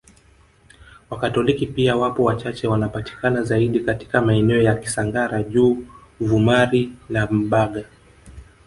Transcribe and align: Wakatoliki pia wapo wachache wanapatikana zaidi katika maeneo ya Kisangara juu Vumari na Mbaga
Wakatoliki 1.09 1.67
pia 1.67 1.95
wapo 1.95 2.23
wachache 2.23 2.67
wanapatikana 2.67 3.43
zaidi 3.43 3.79
katika 3.79 4.21
maeneo 4.21 4.61
ya 4.61 4.75
Kisangara 4.75 5.43
juu 5.43 5.77
Vumari 6.19 6.91
na 7.09 7.27
Mbaga 7.27 7.85